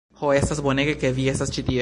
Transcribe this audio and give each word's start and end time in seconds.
"Ho, 0.21 0.29
estas 0.37 0.61
bonege 0.69 0.95
ke 1.05 1.13
vi 1.19 1.29
estas 1.37 1.57
ĉi 1.59 1.67
tie. 1.71 1.79